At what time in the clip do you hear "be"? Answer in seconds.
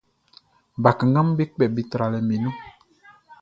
1.37-1.43, 1.75-1.81, 2.29-2.35